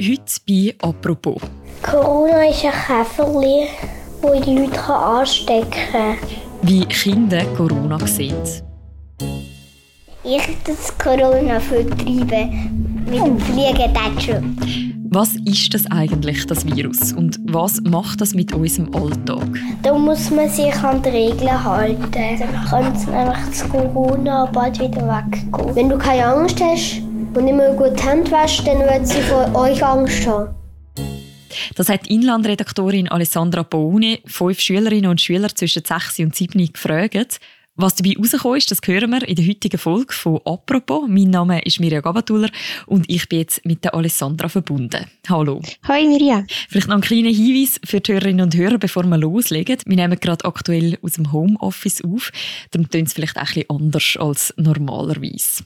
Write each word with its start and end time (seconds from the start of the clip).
Heute 0.00 0.40
bei 0.48 0.74
«Apropos». 0.82 1.40
Corona 1.82 2.48
ist 2.48 2.64
ein 2.64 2.72
Käferli, 2.72 3.68
das 4.20 4.40
die 4.44 4.58
Leute 4.58 4.82
anstecken 4.92 5.70
kann. 5.92 6.16
Wie 6.62 6.84
Kinder 6.86 7.44
Corona 7.56 8.04
sehen. 8.04 8.34
Ich 10.24 10.56
das 10.64 10.98
Corona 10.98 11.60
vertreiben 11.60 13.04
mit 13.08 13.20
dem 13.20 13.38
Fliegentätschel. 13.38 14.42
Was 15.10 15.36
ist 15.44 15.72
das 15.72 15.88
eigentlich, 15.92 16.44
das 16.46 16.66
Virus? 16.66 17.12
Und 17.12 17.38
was 17.44 17.80
macht 17.82 18.20
das 18.20 18.34
mit 18.34 18.52
unserem 18.52 18.92
Alltag? 18.96 19.46
Da 19.84 19.96
muss 19.96 20.28
man 20.32 20.48
sich 20.48 20.74
an 20.74 21.02
die 21.04 21.10
Regeln 21.10 21.64
halten. 21.64 22.10
Dann 22.10 22.64
kann 22.68 22.92
nämlich 22.92 23.38
das 23.48 23.68
Corona 23.68 24.46
bald 24.46 24.80
wieder 24.80 25.06
weggehen. 25.06 25.76
Wenn 25.76 25.88
du 25.88 25.96
keine 25.98 26.26
Angst 26.26 26.60
hast 26.60 27.03
und 27.36 27.44
nicht 27.44 27.54
mehr 27.54 27.74
gut 27.74 27.98
die 27.98 28.02
Hände 28.02 28.30
wäschst, 28.30 28.66
dann 28.66 28.80
wird 28.80 29.06
sie 29.06 29.22
vor 29.22 29.54
euch 29.54 29.84
Angst 29.84 30.26
haben. 30.26 30.54
Das 31.76 31.88
hat 31.88 32.06
Inlandredaktorin 32.06 33.08
Alessandra 33.08 33.62
Boone 33.62 34.18
fünf 34.26 34.60
Schülerinnen 34.60 35.10
und 35.10 35.20
Schüler 35.20 35.48
zwischen 35.54 35.84
6 35.84 36.20
und 36.20 36.34
7 36.34 36.72
gefragt. 36.72 37.40
Was 37.76 37.96
dabei 37.96 38.14
rausgekommen 38.16 38.58
ist, 38.58 38.70
das 38.70 38.78
hören 38.84 39.10
wir 39.10 39.26
in 39.26 39.34
der 39.34 39.48
heutigen 39.48 39.78
Folge 39.78 40.14
von 40.14 40.40
«Apropos». 40.44 41.08
Mein 41.08 41.30
Name 41.30 41.60
ist 41.62 41.80
Mirja 41.80 42.00
Gabatuller 42.00 42.48
und 42.86 43.10
ich 43.10 43.28
bin 43.28 43.40
jetzt 43.40 43.66
mit 43.66 43.82
der 43.82 43.94
Alessandra 43.94 44.48
verbunden. 44.48 45.06
Hallo. 45.28 45.60
Hi 45.88 46.06
Mirja. 46.06 46.44
Vielleicht 46.68 46.86
noch 46.86 46.94
ein 46.94 47.00
kleiner 47.00 47.30
Hinweis 47.30 47.80
für 47.84 48.00
die 48.00 48.12
Hörerinnen 48.12 48.42
und 48.42 48.54
Hörer, 48.54 48.78
bevor 48.78 49.02
wir 49.02 49.18
loslegen. 49.18 49.78
Wir 49.86 49.96
nehmen 49.96 50.20
gerade 50.20 50.44
aktuell 50.44 50.98
aus 51.02 51.14
dem 51.14 51.32
Homeoffice 51.32 52.04
auf, 52.04 52.30
darum 52.70 52.88
tönt 52.88 53.08
es 53.08 53.12
vielleicht 53.12 53.38
auch 53.38 53.42
ein 53.42 53.46
bisschen 53.46 53.70
anders 53.70 54.16
als 54.20 54.54
normalerweise. 54.56 55.64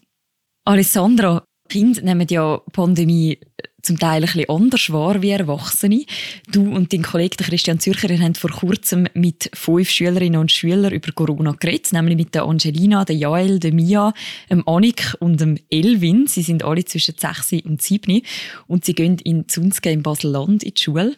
Alessandra, 0.64 1.44
Kinder 1.68 2.02
nehmen 2.02 2.26
ja 2.30 2.60
Pandemie 2.72 3.38
zum 3.82 3.98
Teil 3.98 4.22
ein 4.22 4.26
bisschen 4.26 4.48
anders 4.48 4.92
wahr 4.92 5.22
wie 5.22 5.30
Erwachsene. 5.30 6.04
Du 6.50 6.70
und 6.74 6.92
dein 6.92 7.02
Kollege 7.02 7.36
Christian 7.36 7.78
Zürcher 7.78 8.08
haben 8.18 8.34
vor 8.34 8.50
kurzem 8.50 9.06
mit 9.14 9.50
fünf 9.54 9.88
Schülerinnen 9.88 10.40
und 10.40 10.50
Schülern 10.50 10.92
über 10.92 11.12
Corona 11.12 11.52
geredet, 11.52 11.92
nämlich 11.92 12.16
mit 12.16 12.34
der 12.34 12.44
Angelina, 12.44 13.04
der 13.04 13.16
Jael, 13.16 13.58
der 13.58 13.72
Mia, 13.72 14.12
dem 14.50 14.66
Annik 14.66 15.16
und 15.20 15.40
dem 15.40 15.58
Elvin. 15.70 16.26
Sie 16.26 16.42
sind 16.42 16.64
alle 16.64 16.84
zwischen 16.84 17.14
6 17.16 17.64
und 17.64 17.80
7 17.80 18.22
und 18.66 18.84
sie 18.84 18.94
gehen 18.94 19.18
in 19.18 19.48
Zunzke 19.48 19.90
im 19.90 20.02
Basel-Land 20.02 20.64
in 20.64 20.74
die 20.74 20.82
Schule. 20.82 21.16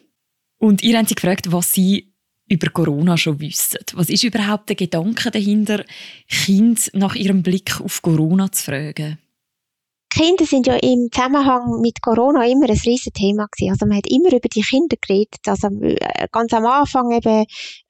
Und 0.59 0.83
ihr 0.83 0.99
habt 0.99 1.09
sie 1.09 1.15
gefragt, 1.15 1.51
was 1.51 1.73
sie 1.73 2.13
über 2.49 2.69
Corona 2.69 3.17
schon 3.17 3.41
wissen. 3.41 3.79
Was 3.95 4.11
ist 4.11 4.25
überhaupt 4.25 4.69
der 4.69 4.77
Gedanke 4.77 5.31
dahinter, 5.31 5.85
Kinder 6.29 6.83
nach 6.93 7.15
ihrem 7.15 7.43
Blick 7.43 7.81
auf 7.81 8.03
Corona 8.03 8.53
zu 8.53 8.65
fragen? 8.65 9.19
Kinder 10.11 10.45
sind 10.45 10.67
ja 10.67 10.75
im 10.75 11.09
Zusammenhang 11.13 11.81
mit 11.81 12.03
Corona 12.03 12.45
immer 12.47 12.69
ein 12.69 12.81
riesen 12.85 13.13
Thema 13.13 13.47
gewesen. 13.47 13.71
Also 13.71 13.87
man 13.87 13.99
hat 13.99 14.11
immer 14.11 14.29
über 14.29 14.49
die 14.49 14.63
Kinder 14.63 14.97
geredet. 15.01 15.41
Also 15.47 15.69
äh, 15.69 16.27
ganz 16.33 16.53
am 16.53 16.67
Anfang 16.67 17.11
eben, 17.13 17.47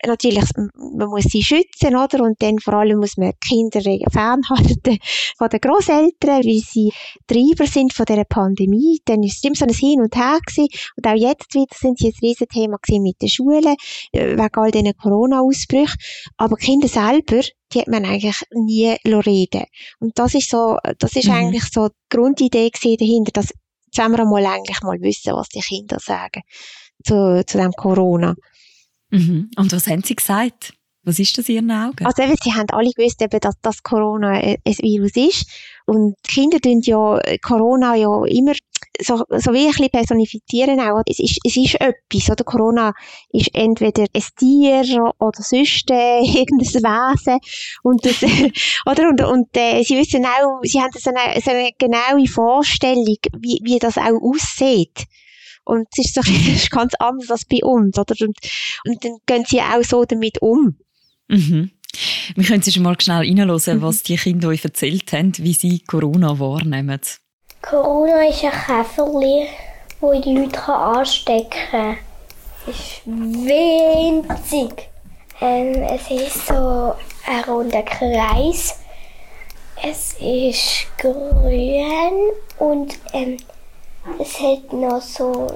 natürlich, 0.06 0.44
man 0.54 1.08
muss 1.08 1.24
sie 1.24 1.42
schützen, 1.42 1.96
oder? 1.96 2.22
Und 2.22 2.41
dann 2.42 2.58
vor 2.58 2.74
allem 2.74 2.98
muss 2.98 3.16
man 3.16 3.32
Kinder 3.41 3.80
fernhalten 3.80 4.98
von 5.38 5.48
den 5.48 5.60
Großeltern, 5.60 6.44
weil 6.44 6.60
sie 6.60 6.92
Treiber 7.26 7.66
sind 7.66 7.94
von 7.94 8.04
dieser 8.06 8.24
Pandemie. 8.24 9.00
Dann 9.06 9.22
ist 9.22 9.38
es 9.38 9.44
immer 9.44 9.56
so 9.56 9.64
ein 9.64 9.74
Hin 9.74 10.00
und 10.00 10.14
Her 10.14 10.38
gewesen. 10.46 10.68
Und 10.96 11.06
auch 11.06 11.16
jetzt 11.16 11.54
wieder 11.54 11.74
sind 11.74 11.98
sie 11.98 12.08
ein 12.08 12.18
riesen 12.22 12.48
Thema 12.48 12.76
gewesen 12.82 13.02
mit 13.02 13.20
den 13.20 13.28
Schulen, 13.28 13.76
äh, 14.12 14.36
wegen 14.36 14.54
all 14.54 14.70
diesen 14.70 14.92
Corona-Ausbrüchen. 14.96 15.96
Aber 16.36 16.56
Kinder 16.56 16.88
selber, 16.88 17.42
die 17.72 17.80
hat 17.80 17.88
man 17.88 18.04
eigentlich 18.04 18.40
nie 18.52 18.96
reden 19.04 19.64
Und 20.00 20.18
das 20.18 20.34
ist 20.34 20.50
so, 20.50 20.78
das 20.98 21.16
ist 21.16 21.26
mhm. 21.26 21.34
eigentlich 21.34 21.64
so 21.72 21.88
die 21.88 22.16
Grundidee 22.16 22.70
dahinter, 22.70 23.32
dass 23.32 23.52
wir 23.96 24.24
mal 24.24 24.46
eigentlich 24.46 24.82
mal 24.82 25.00
wissen, 25.00 25.34
was 25.34 25.48
die 25.48 25.60
Kinder 25.60 25.98
sagen 26.00 26.42
zu, 27.04 27.44
zu 27.46 27.58
dem 27.58 27.72
Corona. 27.72 28.34
Mhm. 29.10 29.50
Und 29.56 29.72
was 29.72 29.86
haben 29.86 30.02
sie 30.02 30.16
gesagt? 30.16 30.74
Was 31.02 31.18
ist 31.18 31.36
das 31.38 31.48
in 31.48 31.54
Ihren 31.56 31.70
Augen? 31.70 32.04
Also 32.04 32.22
eben, 32.22 32.36
sie 32.42 32.53
haben 32.53 32.69
alle 32.70 32.91
gewusst, 32.91 33.22
eben, 33.22 33.41
dass, 33.41 33.54
dass 33.62 33.82
Corona 33.82 34.32
ein 34.32 34.58
Virus 34.64 35.16
ist. 35.16 35.48
Und 35.87 36.14
Kinder 36.28 36.60
tun 36.60 36.81
ja 36.82 37.19
Corona 37.42 37.94
ja 37.94 38.25
immer 38.26 38.52
so, 39.03 39.25
so 39.28 39.53
wie 39.53 39.66
ein 39.66 39.71
bisschen 39.71 39.91
personifizieren 39.91 40.81
auch. 40.81 41.03
Es 41.06 41.19
ist, 41.19 41.38
es 41.44 41.56
ist 41.56 41.75
etwas, 41.81 42.31
oder? 42.31 42.44
Corona 42.44 42.93
ist 43.33 43.55
entweder 43.55 44.05
ein 44.12 44.22
Tier 44.38 45.12
oder 45.19 45.43
sonst 45.43 45.91
äh, 45.91 46.21
irgendein 46.25 46.83
Wesen. 46.83 47.38
Und 47.83 48.05
das, 48.05 48.22
oder? 48.87 49.09
Und, 49.09 49.22
und 49.22 49.56
äh, 49.56 49.83
sie 49.83 49.99
wissen 49.99 50.25
auch, 50.25 50.61
sie 50.62 50.81
haben 50.81 50.91
so 50.94 51.11
eine, 51.11 51.41
so 51.41 51.50
eine 51.50 51.71
genaue 51.78 52.27
Vorstellung, 52.27 53.16
wie, 53.38 53.61
wie 53.62 53.78
das 53.78 53.99
auch 53.99 54.21
aussieht. 54.22 55.06
Und 55.65 55.87
es 55.97 56.06
ist, 56.06 56.15
so, 56.15 56.21
es 56.27 56.62
ist 56.62 56.71
ganz 56.71 56.94
anders 56.99 57.31
als 57.31 57.44
bei 57.44 57.59
uns, 57.62 57.99
oder? 57.99 58.15
Und, 58.21 58.37
und 58.87 59.05
dann 59.05 59.17
gehen 59.27 59.44
sie 59.47 59.61
auch 59.61 59.82
so 59.82 60.05
damit 60.05 60.41
um. 60.41 60.77
Mhm. 61.28 61.71
Wir 62.37 62.44
können 62.44 62.62
Sie 62.62 62.72
schon 62.72 62.84
mal 62.84 63.00
schnell 63.00 63.19
reinhören, 63.19 63.78
mhm. 63.78 63.82
was 63.82 64.03
die 64.03 64.17
Kinder 64.17 64.49
euch 64.49 64.65
erzählt 64.65 65.12
haben, 65.12 65.32
wie 65.38 65.55
sie 65.55 65.81
Corona 65.81 66.38
wahrnehmen. 66.38 67.00
Corona 67.62 68.26
ist 68.26 68.43
ein 68.43 68.50
Käferli, 68.50 69.48
das 70.00 70.21
die 70.22 70.37
Leute 70.37 70.72
anstecken 70.72 71.50
kann. 71.71 71.98
Es 72.66 72.76
ist 72.78 73.03
winzig. 73.06 74.88
Ähm, 75.41 75.82
es 75.82 76.10
ist 76.10 76.47
so 76.47 76.94
ein 77.26 77.44
runder 77.47 77.82
Kreis. 77.82 78.76
Es 79.82 80.15
ist 80.20 80.87
grün 80.99 82.32
und 82.59 82.99
ähm, 83.12 83.37
es 84.19 84.41
hat 84.41 84.72
noch 84.72 85.00
so 85.00 85.47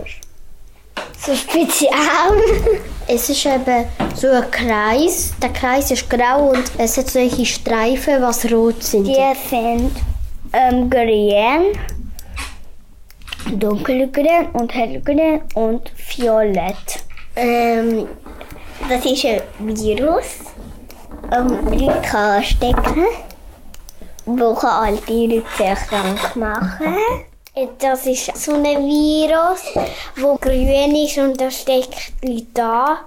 so 1.19 1.35
spitze 1.35 1.89
Arme. 1.91 2.43
Es 3.07 3.29
ist 3.29 3.45
eben 3.45 3.85
so 4.15 4.29
ein 4.29 4.51
Kreis. 4.51 5.35
Der 5.43 5.51
Kreis 5.51 5.91
ist 5.91 6.09
grau 6.09 6.51
und 6.51 6.65
es 6.79 6.97
hat 6.97 7.09
solche 7.09 7.45
Streifen, 7.45 8.23
was 8.23 8.51
rot 8.51 8.83
sind. 8.83 9.07
Die 9.07 9.15
sind 9.51 9.93
ähm, 10.55 10.89
grün, 10.89 11.77
dunkelgrün 13.53 14.49
und 14.53 14.75
hellgrün 14.75 15.43
und 15.55 15.93
violett. 15.97 17.05
Ähm, 17.37 18.09
das 18.89 19.05
ist 19.05 19.25
ein 19.25 19.43
Virus. 19.61 20.41
Leute 21.31 22.01
kann 22.03 22.43
stecken, 22.43 23.07
kann 24.27 24.71
alte 24.71 25.13
Leute 25.13 25.43
sehr 25.57 25.77
krank 25.77 26.37
machen. 26.37 26.97
Das 27.79 28.07
ist 28.07 28.37
so 28.37 28.55
ein 28.55 28.65
Virus, 28.65 29.63
wo 30.17 30.37
grün 30.37 30.95
ist 30.97 31.19
und 31.19 31.41
da 31.41 31.51
steckt 31.51 32.13
Leute 32.23 32.47
da. 32.53 32.99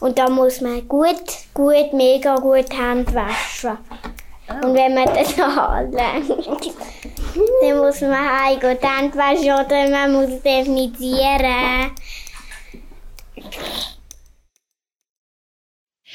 Und 0.00 0.18
da 0.18 0.28
muss 0.28 0.60
man 0.60 0.86
gut, 0.86 1.24
gut, 1.54 1.92
mega 1.92 2.36
gut 2.36 2.70
Hände 2.70 3.12
waschen. 3.14 3.78
Und 4.62 4.74
wenn 4.74 4.94
man 4.94 5.06
dann 5.06 5.58
anlenkt, 5.58 6.70
dann 7.60 7.78
muss 7.78 8.00
man 8.00 8.44
Hände 8.44 9.18
waschen 9.18 9.52
oder 9.52 9.90
man 9.90 10.12
muss 10.12 10.42
definieren. 10.42 11.92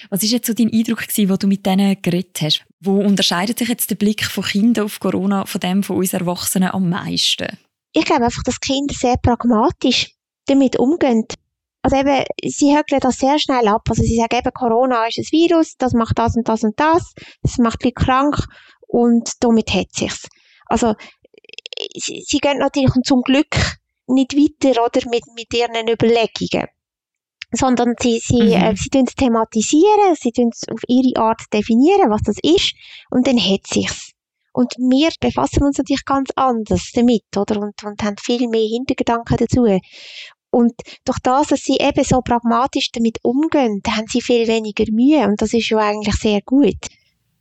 Was 0.09 0.24
war 0.24 0.30
jetzt 0.30 0.47
so 0.47 0.53
dein 0.53 0.74
Eindruck, 0.74 1.07
gewesen, 1.07 1.30
wo 1.30 1.35
du 1.38 1.47
mit 1.47 1.66
denen 1.66 2.01
geredet 2.01 2.41
hast? 2.41 2.66
Wo 2.80 3.00
unterscheidet 3.00 3.59
sich 3.59 3.69
jetzt 3.69 3.90
der 3.90 3.96
Blick 3.96 4.25
von 4.25 4.44
Kindern 4.44 4.85
auf 4.85 5.00
Corona 5.00 5.46
von 5.46 5.62
dem 5.62 5.84
von 5.84 5.97
uns 5.97 6.13
Erwachsenen 6.13 6.72
am 6.72 6.90
meisten? 6.90 7.57
ich 7.94 8.06
glaube 8.06 8.25
einfach, 8.25 8.44
dass 8.44 8.59
Kinder 8.59 8.94
sehr 8.94 9.18
pragmatisch 9.18 10.16
damit 10.46 10.78
umgehen. 10.78 11.25
Also 11.84 11.97
eben, 11.97 12.24
sie 12.46 12.75
hökeln 12.75 13.01
das 13.01 13.18
sehr 13.18 13.40
schnell 13.40 13.68
ab. 13.68 13.81
Also 13.90 14.03
sie 14.03 14.18
sagen 14.18 14.38
eben, 14.38 14.53
Corona 14.53 15.07
ist 15.07 15.18
ein 15.18 15.25
Virus, 15.31 15.75
das 15.78 15.94
macht 15.94 16.18
das 16.18 16.35
und 16.35 16.47
das 16.47 16.63
und 16.63 16.80
das, 16.80 17.13
das 17.41 17.57
macht 17.57 17.84
die 17.84 17.91
krank 17.91 18.38
und 18.88 19.31
damit 19.40 19.74
hat 19.74 19.88
sich's. 19.94 20.28
Also 20.68 20.96
sie, 21.95 22.23
sie 22.25 22.39
gehen 22.39 22.59
natürlich 22.59 22.93
zum 23.03 23.21
Glück 23.21 23.55
nicht 24.07 24.35
weiter 24.35 24.83
oder 24.83 25.09
mit, 25.09 25.23
mit 25.35 25.53
ihren 25.53 25.88
Überlegungen 25.88 26.68
sondern 27.53 27.95
sie, 28.00 28.19
sie, 28.19 28.41
mhm. 28.41 28.53
äh, 28.53 28.75
sie 28.75 28.89
tun 28.89 29.06
es 29.07 29.15
thematisieren, 29.15 30.15
sie 30.19 30.31
tun 30.31 30.50
es 30.53 30.68
auf 30.69 30.81
ihre 30.88 31.19
Art 31.21 31.41
definieren, 31.53 32.09
was 32.09 32.21
das 32.23 32.38
ist, 32.41 32.73
und 33.09 33.27
dann 33.27 33.38
hat 33.38 33.68
sich's. 33.68 34.12
Und 34.53 34.73
wir 34.77 35.09
befassen 35.19 35.63
uns 35.63 35.77
natürlich 35.77 36.06
ganz 36.06 36.29
anders 36.35 36.91
damit, 36.94 37.23
oder? 37.35 37.59
Und, 37.59 37.83
und 37.83 38.03
haben 38.03 38.17
viel 38.17 38.47
mehr 38.50 38.67
Hintergedanken 38.67 39.38
dazu. 39.38 39.65
Und 40.50 40.74
durch 41.06 41.19
das, 41.19 41.47
dass 41.47 41.62
sie 41.62 41.77
eben 41.77 42.03
so 42.03 42.19
pragmatisch 42.21 42.91
damit 42.91 43.19
umgehen, 43.24 43.81
haben 43.88 44.07
sie 44.07 44.21
viel 44.21 44.47
weniger 44.47 44.91
Mühe. 44.91 45.25
Und 45.25 45.41
das 45.41 45.53
ist 45.53 45.69
ja 45.69 45.77
eigentlich 45.77 46.15
sehr 46.15 46.41
gut. 46.41 46.75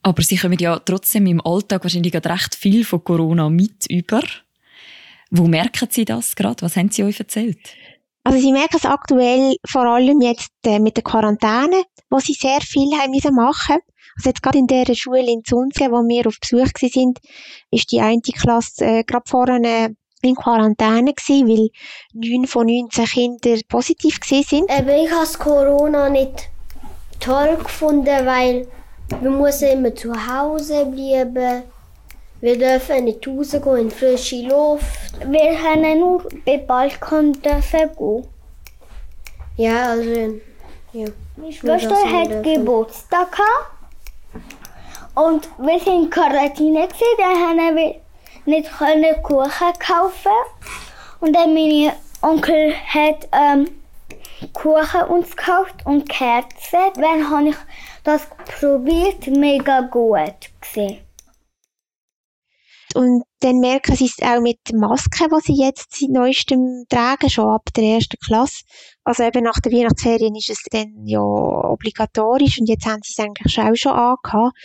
Aber 0.02 0.22
sie 0.22 0.36
kommen 0.36 0.58
ja 0.58 0.78
trotzdem 0.78 1.26
im 1.26 1.44
Alltag 1.44 1.82
wahrscheinlich 1.84 2.14
recht 2.14 2.54
viel 2.54 2.84
von 2.84 3.04
Corona 3.04 3.48
mit 3.50 3.86
über. 3.88 4.22
Wo 5.30 5.46
merken 5.46 5.88
Sie 5.90 6.04
das 6.04 6.34
gerade? 6.34 6.62
Was 6.62 6.76
haben 6.76 6.90
Sie 6.90 7.04
euch 7.04 7.20
erzählt? 7.20 7.58
Also 8.24 8.40
Sie 8.40 8.52
merken 8.52 8.76
es 8.76 8.84
aktuell 8.84 9.56
vor 9.66 9.86
allem 9.86 10.20
jetzt 10.20 10.52
äh, 10.64 10.78
mit 10.78 10.96
der 10.96 11.04
Quarantäne, 11.04 11.82
wo 12.08 12.18
Sie 12.18 12.34
sehr 12.34 12.60
viel 12.60 12.90
haben 12.98 13.10
müssen 13.10 13.34
machen 13.34 13.78
also 14.16 14.30
jetzt 14.30 14.42
gerade 14.42 14.58
in 14.58 14.66
der 14.66 14.94
Schule 14.94 15.30
in 15.30 15.44
Zunzle, 15.44 15.90
wo 15.90 16.06
wir 16.06 16.26
auf 16.26 16.38
Besuch 16.40 16.68
sind, 16.78 17.18
ist 17.70 17.90
die 17.92 18.00
eine 18.00 18.20
Klasse 18.20 18.84
äh, 18.84 19.04
gerade 19.04 19.24
vorne 19.26 19.94
in 20.22 20.34
Quarantäne 20.34 21.14
gewesen, 21.14 21.48
weil 21.48 21.68
neun 22.12 22.46
von 22.46 22.66
19 22.66 23.04
Kindern 23.06 23.60
positiv 23.68 24.20
gewesen 24.20 24.44
sind. 24.44 24.70
Aber 24.70 24.94
ich 24.94 25.10
habe 25.10 25.38
Corona 25.38 26.10
nicht 26.10 26.50
toll 27.18 27.56
gefunden, 27.56 28.26
weil 28.26 28.66
wir 29.20 29.30
müssen 29.30 29.68
immer 29.68 29.94
zu 29.94 30.12
Hause 30.12 30.86
bleiben. 30.86 31.62
Wir 32.40 32.58
dürfen 32.58 33.04
nicht 33.04 33.26
rausgehen 33.26 33.76
in 33.76 33.90
frische 33.90 34.42
Luft. 34.42 34.86
Wir 35.26 35.56
können 35.56 36.00
nur 36.00 36.24
beim 36.46 36.66
Balkon 36.66 37.32
dürfen 37.34 37.90
gehen. 37.98 38.26
Ja, 39.56 39.90
also 39.90 40.40
ja. 40.92 41.06
Meine 41.36 41.52
Schwester 41.52 41.96
hat 41.96 42.42
Geburtstag 42.42 43.32
gehabt. 43.32 43.80
Und 45.14 45.48
wir 45.58 45.78
sind 45.80 46.04
in 46.04 46.10
Quarantäne 46.10 46.88
dann 47.18 47.60
haben 47.60 47.76
wir 47.76 47.96
nicht 48.46 48.70
Kuchen 49.22 49.72
kaufen. 49.78 50.32
Und 51.20 51.36
dann 51.36 51.52
mein 51.52 51.92
Onkel 52.22 52.74
hat 52.74 53.28
ähm, 53.32 53.68
Kuchen 54.60 55.02
uns 55.08 55.34
gekauft 55.34 55.86
und 55.86 56.06
Kerzen. 56.06 56.92
Dann 56.96 57.30
habe 57.30 57.48
ich 57.48 57.56
das 58.04 58.28
probiert, 58.44 59.26
mega 59.28 59.80
gut 59.80 60.50
gesehen. 60.60 60.98
Und 62.94 63.22
dann 63.38 63.60
merken 63.60 63.94
sie 63.96 64.06
es 64.06 64.18
auch 64.20 64.40
mit 64.40 64.58
Masken, 64.74 65.28
die 65.30 65.52
sie 65.52 65.64
jetzt 65.64 65.96
seit 65.96 66.10
neuestem 66.10 66.84
tragen, 66.90 67.30
schon 67.30 67.48
ab 67.48 67.62
der 67.74 67.84
ersten 67.84 68.18
Klasse. 68.18 68.64
Also 69.04 69.22
eben 69.22 69.44
nach 69.44 69.60
der 69.60 69.72
Weihnachtsferien 69.72 70.34
ist 70.34 70.50
es 70.50 70.62
dann 70.70 71.06
ja 71.06 71.20
obligatorisch 71.20 72.58
und 72.58 72.68
jetzt 72.68 72.84
haben 72.84 73.00
sie 73.02 73.14
es 73.16 73.24
eigentlich 73.24 73.58
auch 73.58 73.76
schon 73.76 73.92
angehabt. 73.92 74.56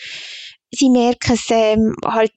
Sie 0.71 0.89
merken 0.89 1.33
es 1.33 1.45
ähm, 1.51 1.95
halt, 2.03 2.33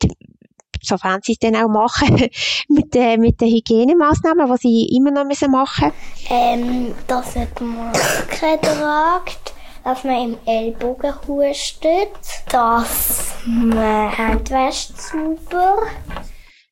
sofern 0.82 1.20
sie 1.22 1.32
es 1.32 1.38
dann 1.38 1.56
auch 1.56 1.68
machen, 1.68 2.28
mit, 2.68 2.94
äh, 2.96 3.16
mit 3.16 3.40
den 3.40 3.48
Hygienemaßnahmen, 3.48 4.50
die 4.50 4.58
sie 4.58 4.96
immer 4.96 5.10
noch 5.10 5.24
müssen 5.24 5.50
machen 5.50 5.68
müssen. 5.68 5.92
Ähm, 6.30 6.94
dass 7.06 7.34
man 7.34 7.48
Maske 7.60 8.58
tragt 8.60 9.54
dass 9.84 10.04
man 10.04 10.32
im 10.32 10.38
Ellbogen 10.44 11.14
hustet, 11.26 12.10
dass 12.50 13.32
man 13.46 14.10
Hände 14.10 14.50
wäscht 14.50 14.92
sauber. 14.98 15.78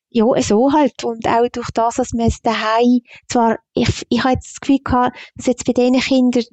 Ja, 0.09 0.25
so 0.41 0.71
halt. 0.71 1.03
Und 1.03 1.27
auch 1.27 1.47
durch 1.51 1.69
das, 1.73 1.95
dass 1.95 2.13
man 2.13 2.27
es 2.27 2.41
daheim, 2.41 3.01
zwar, 3.27 3.57
ich, 3.73 4.05
ich 4.09 4.23
habe 4.23 4.33
jetzt 4.33 4.51
das 4.51 4.59
Gefühl 4.61 4.79
gehabt, 4.83 5.17
dass 5.35 5.47
jetzt 5.47 5.65
bei 5.65 5.73
diesen 5.73 5.99
Kindern 5.99 6.43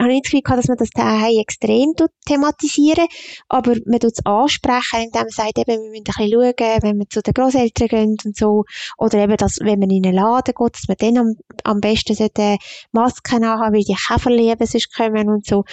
habe 0.00 0.12
ich 0.12 0.22
das 0.22 0.30
Gefühl 0.30 0.42
gehabt, 0.42 0.58
dass 0.58 0.68
man 0.68 0.76
das 0.76 0.90
daheim 0.90 1.38
extrem 1.38 1.92
thematisieren, 2.26 3.06
aber 3.48 3.74
man 3.86 4.00
tut 4.00 4.12
es 4.12 4.26
ansprechen, 4.26 5.04
indem 5.04 5.22
man 5.22 5.30
sagt, 5.30 5.58
eben, 5.58 5.66
wir 5.66 5.90
müssen 5.90 5.96
ein 5.96 6.04
bisschen 6.04 6.30
schauen, 6.30 6.82
wenn 6.82 6.98
wir 6.98 7.08
zu 7.08 7.22
den 7.22 7.34
Großeltern 7.34 7.88
gehen 7.88 8.16
und 8.24 8.36
so, 8.36 8.64
oder 8.98 9.18
eben, 9.18 9.36
dass, 9.36 9.58
wenn 9.60 9.78
man 9.78 9.90
in 9.90 10.04
einen 10.04 10.16
Laden 10.16 10.54
geht, 10.56 10.74
dass 10.74 10.88
man 10.88 10.96
dann 10.98 11.18
am, 11.18 11.34
am 11.64 11.80
besten 11.80 12.14
sollte 12.14 12.56
Masken 12.92 13.44
haben, 13.44 13.74
weil 13.74 13.82
die 13.82 13.94
Käferlieben 13.94 14.66
sonst 14.66 14.94
kommen 14.94 15.28
und 15.28 15.46
so. 15.46 15.64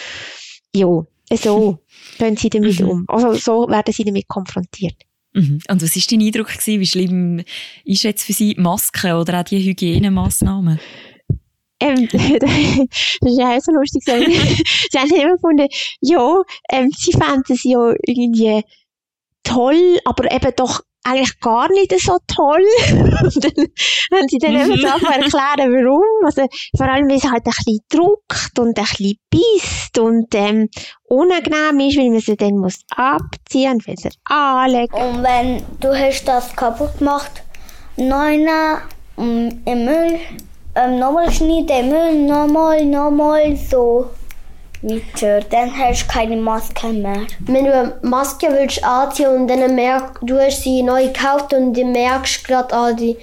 Ja, 0.76 0.88
so 1.36 1.80
gehen 2.18 2.38
sie 2.38 2.50
damit 2.50 2.80
mhm. 2.80 2.90
um. 2.90 3.06
Also 3.08 3.34
so 3.34 3.68
werden 3.70 3.94
sie 3.94 4.04
damit 4.04 4.28
konfrontiert. 4.28 4.96
Mhm. 5.34 5.60
Und 5.68 5.82
was 5.82 5.96
war 5.96 6.04
dein 6.10 6.22
Eindruck? 6.22 6.48
Gewesen? 6.48 6.80
Wie 6.80 6.88
schlimm 6.88 7.44
ist 7.86 8.04
jetzt 8.04 8.24
für 8.24 8.34
Sie 8.34 8.56
Masken 8.58 9.14
oder 9.14 9.40
auch 9.40 9.44
die 9.44 9.64
Hygienemaßnahmen? 9.64 10.80
Ähm, 11.84 12.08
das 12.40 13.32
ist 13.32 13.40
ja 13.40 13.56
auch 13.56 13.62
so 13.62 13.72
lustig. 13.72 14.04
sie 14.06 15.00
haben 15.00 15.10
immer 15.10 15.34
gefunden, 15.34 15.68
ja, 16.02 16.42
ähm, 16.70 16.92
sie 16.96 17.12
fanden 17.12 17.54
es 17.54 17.64
ja 17.64 17.94
irgendwie 18.06 18.64
toll, 19.44 20.00
aber 20.06 20.32
eben 20.32 20.54
doch 20.56 20.82
eigentlich 21.04 21.40
gar 21.42 21.70
nicht 21.70 21.94
so 22.00 22.18
toll. 22.28 22.66
und 22.92 23.44
dann 23.44 23.68
haben 24.14 24.28
sie 24.30 24.38
dann 24.38 24.54
mhm. 24.54 24.72
eben 24.72 24.78
so 24.78 24.88
erklären, 24.88 25.72
warum. 25.74 26.26
Also, 26.26 26.48
vor 26.78 26.88
allem, 26.88 27.10
weil 27.10 27.18
es 27.18 27.24
halt 27.26 27.46
ein 27.46 27.52
bisschen 27.58 27.80
druckt 27.90 28.58
und 28.58 28.78
ein 28.78 28.86
bisschen 28.86 29.18
beißt 29.30 30.00
und, 30.00 30.34
ähm, 30.36 30.70
unangenehm 31.10 31.80
ist, 31.88 31.98
weil 31.98 32.10
man 32.10 32.20
sie 32.22 32.38
dann 32.38 32.58
muss 32.58 32.80
abziehen 32.96 33.74
und 33.74 33.88
wieder 33.88 34.12
anlegen. 34.26 34.94
Und 34.94 35.24
wenn 35.24 35.64
du 35.82 35.94
hast 35.94 36.26
das 36.26 36.56
kaputt 36.56 36.98
gemacht, 37.00 37.44
neun 37.98 38.48
im 39.18 39.86
Müll 39.86 40.20
ähm, 40.76 41.00
nochmal 41.00 41.32
schneiden, 41.32 41.90
Müll, 41.90 42.26
nochmal, 42.26 42.86
nochmal 42.86 43.56
so 43.56 44.10
weiter. 44.82 45.42
Dann 45.50 45.78
hast 45.78 46.04
du 46.04 46.08
keine 46.08 46.36
Maske 46.36 46.88
mehr. 46.88 47.22
Wenn 47.40 47.66
du 47.66 47.74
eine 47.74 47.98
Maske 48.02 48.48
willst 48.52 48.84
anziehen 48.84 49.36
und 49.36 49.48
dann 49.48 49.76
merkst 49.76 50.22
du 50.22 50.40
hast 50.40 50.64
sie 50.64 50.84
neu 50.84 51.08
gekauft 51.08 51.54
und 51.54 51.74
du 51.74 51.86
merkst 51.86 52.44
gerade, 52.46 52.74
ah, 52.74 52.94
die, 52.94 53.18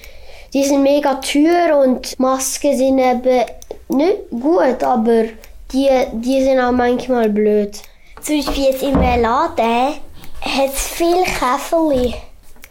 die 0.53 0.65
sind 0.65 0.83
mega 0.83 1.15
teuer 1.15 1.79
und 1.85 2.19
Masken 2.19 2.77
sind 2.77 2.99
eben 2.99 3.45
nicht 3.89 4.31
gut, 4.31 4.83
aber 4.83 5.25
die, 5.73 5.89
die 6.13 6.43
sind 6.43 6.61
auch 6.61 6.73
manchmal 6.73 7.29
blöd. 7.29 7.81
Zum 8.23 8.37
Beispiel 8.37 8.65
jetzt 8.65 8.83
im 8.83 9.01
Laden 9.01 9.95
hat 10.41 10.73
es 10.73 10.89
viele 10.89 11.25
Käferli, 11.25 12.15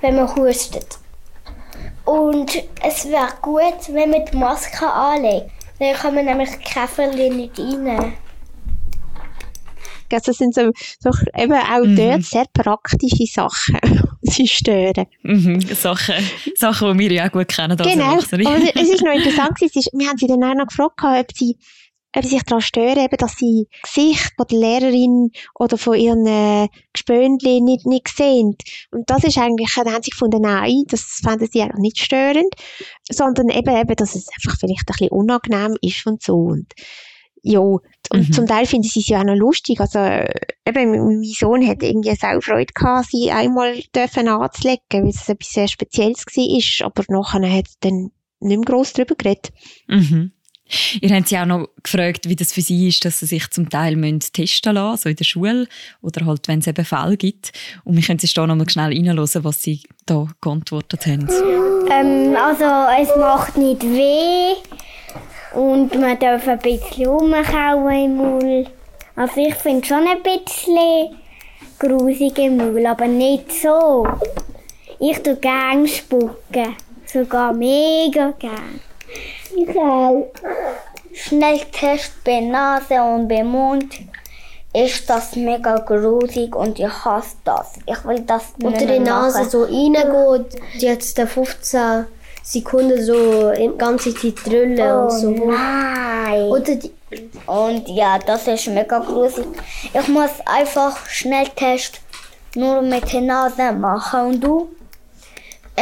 wenn 0.02 0.16
man 0.16 0.36
hustet. 0.36 1.00
Und 2.10 2.64
es 2.82 3.08
wäre 3.08 3.30
gut, 3.40 3.94
wenn 3.94 4.10
man 4.10 4.26
die 4.26 4.36
Maske 4.36 4.88
anlegt. 4.92 5.52
Dann 5.78 5.94
kann 5.94 6.16
man 6.16 6.26
nämlich 6.26 6.50
Käferli 6.60 7.30
nicht 7.30 7.60
rein. 7.60 8.14
Also 10.12 10.32
das 10.32 10.38
sind 10.38 10.56
so, 10.56 10.72
so 11.00 11.12
eben 11.38 11.54
auch 11.54 11.86
mhm. 11.86 11.96
dort 11.96 12.24
sehr 12.24 12.46
praktische 12.52 13.28
Sachen, 13.32 13.78
die 14.24 14.48
stören. 14.48 15.06
Mhm, 15.22 15.62
Sachen, 15.62 16.16
Sachen, 16.56 16.98
die 16.98 17.10
wir 17.10 17.12
ja 17.12 17.28
auch 17.28 17.32
gut 17.32 17.48
kennen. 17.48 17.78
Genau, 17.78 18.14
aber 18.14 18.18
es 18.18 18.90
ist 18.90 19.04
noch 19.04 19.14
interessant, 19.14 19.52
es 19.64 19.76
ist, 19.76 19.92
wir 19.94 20.10
haben 20.10 20.18
sie 20.18 20.26
dann 20.26 20.44
auch 20.44 20.56
noch 20.56 20.66
gefragt, 20.66 21.00
ob 21.04 21.38
sie 21.38 21.58
sie 22.16 22.30
sich 22.30 22.44
daran 22.44 22.62
stören, 22.62 23.00
eben, 23.00 23.18
dass 23.18 23.38
sie 23.38 23.68
Gesicht 23.84 24.34
von 24.36 24.48
der 24.50 24.60
Lehrerin 24.60 25.32
oder 25.56 25.78
von 25.78 25.98
ihren 25.98 26.26
äh, 26.26 26.68
Gespöndchen 26.94 27.64
nicht, 27.64 27.86
nicht 27.86 28.08
sehen. 28.08 28.56
Und 28.92 29.10
das 29.10 29.24
ist 29.24 29.38
eigentlich, 29.38 29.74
da 29.76 29.92
haben 29.92 30.04
sie 30.04 30.12
gefunden, 30.12 30.42
nein, 30.42 30.84
das 30.88 31.20
fanden 31.24 31.48
sie 31.52 31.62
eigentlich 31.62 31.80
nicht 31.80 32.00
störend, 32.00 32.54
sondern 33.10 33.50
eben, 33.50 33.76
eben, 33.76 33.96
dass 33.96 34.16
es 34.16 34.28
einfach 34.36 34.58
vielleicht 34.60 34.82
ein 34.82 34.94
bisschen 34.94 35.10
unangenehm 35.10 35.78
ist 35.82 36.06
und 36.06 36.22
so. 36.24 36.36
Und, 36.36 36.74
ja, 37.44 37.60
und 37.60 37.82
mhm. 38.12 38.32
zum 38.32 38.48
Teil 38.48 38.66
finden 38.66 38.88
sie 38.88 39.02
es 39.02 39.08
ja 39.08 39.20
auch 39.20 39.26
noch 39.26 39.36
lustig. 39.36 39.80
Also, 39.80 40.00
eben, 40.00 40.92
mein 40.92 41.24
Sohn 41.24 41.66
hat 41.68 41.84
irgendwie 41.84 42.12
auch 42.12 42.42
Freude 42.42 42.74
gehabt, 42.74 43.10
sie 43.12 43.32
einmal 43.32 43.80
dürfen 43.96 44.28
anzulegen, 44.28 44.82
weil 44.92 45.10
es 45.10 45.30
etwas 45.30 45.50
sehr 45.50 45.68
Spezielles 45.68 46.26
war, 46.26 46.88
aber 46.88 47.04
nachher 47.08 47.54
hat 47.54 47.68
er 47.68 47.90
dann 47.90 48.12
nicht 48.42 48.58
mehr 48.58 48.66
gross 48.66 48.94
darüber 48.94 49.16
geredet. 49.16 49.52
Mhm. 49.88 50.32
Ihr 51.02 51.16
habt 51.16 51.28
sie 51.28 51.38
auch 51.38 51.46
noch 51.46 51.70
gefragt, 51.82 52.30
wie 52.30 52.36
das 52.36 52.54
für 52.54 52.62
sie 52.62 52.88
ist, 52.88 53.04
dass 53.06 53.20
sie 53.20 53.26
sich 53.26 53.50
zum 53.50 53.70
Teil 53.70 53.98
testen 54.20 54.76
lassen, 54.76 55.02
so 55.02 55.10
in 55.10 55.16
der 55.16 55.24
Schule 55.24 55.68
oder 56.02 56.26
halt, 56.26 56.48
wenn 56.48 56.60
es 56.60 56.68
eben 56.68 56.86
Fälle 56.86 57.18
gibt. 57.18 57.52
Und 57.84 57.96
wir 57.96 58.04
können 58.04 58.20
sich 58.20 58.34
da 58.34 58.46
noch 58.46 58.56
mal 58.56 58.70
schnell 58.70 58.94
reinhören, 58.94 59.44
was 59.44 59.64
sie 59.64 59.82
da 60.06 60.28
geantwortet 60.42 61.06
haben. 61.06 61.28
Ähm, 61.92 62.36
also 62.36 62.66
es 63.02 63.16
macht 63.18 63.58
nicht 63.58 63.82
weh 63.84 64.54
und 65.54 66.00
man 66.00 66.20
darf 66.20 66.48
ein 66.48 66.60
bisschen 66.60 67.08
rumkauen 67.08 68.06
im 68.06 68.18
Maul. 68.18 68.68
Also 69.16 69.42
ich 69.42 69.56
finde 69.56 69.86
schon 69.86 70.08
ein 70.08 70.22
bisschen 70.24 71.18
grusig 71.80 72.38
im 72.38 72.58
Maul, 72.58 72.86
aber 72.86 73.08
nicht 73.08 73.52
so. 73.52 74.08
Ich 75.00 75.18
tue 75.24 75.38
gerne 75.38 75.88
spucken, 75.88 76.76
sogar 77.06 77.54
mega 77.54 78.32
gerne. 78.38 78.89
Schnelltest 81.14 82.24
bei 82.24 82.40
Nase 82.42 83.02
und 83.02 83.28
beim 83.28 83.48
Mund 83.48 83.94
ist 84.74 85.10
das 85.10 85.36
mega 85.36 85.78
grusig 85.80 86.56
und 86.56 86.80
ich 86.80 87.06
hasse 87.06 87.36
das. 87.44 87.74
Ich 87.86 88.06
will 88.06 88.20
das 88.22 88.56
nicht 88.58 88.66
Unter 88.66 88.86
die 88.86 89.00
Nase 89.00 89.40
machen. 89.40 89.50
so 89.50 89.64
reingeht, 89.64 90.62
jetzt 90.76 91.20
15 91.20 92.06
Sekunden 92.44 93.04
so 93.04 93.52
die 93.52 93.72
ganze 93.78 94.14
Zeit 94.14 94.46
drüllen 94.46 94.80
oh, 94.80 95.04
und 95.04 95.12
so. 95.12 95.32
Nein. 95.32 96.44
Oder 96.44 96.76
die 96.76 96.92
und 97.48 97.88
ja, 97.90 98.20
das 98.20 98.48
ist 98.48 98.68
mega 98.68 99.00
grusig. 99.00 99.48
Ich 99.94 100.08
muss 100.08 100.30
einfach 100.46 101.08
Schnelltest 101.08 102.02
nur 102.56 102.82
mit 102.82 103.12
der 103.12 103.22
Nase 103.22 103.72
machen. 103.72 104.28
Und 104.28 104.44
du? 104.44 104.70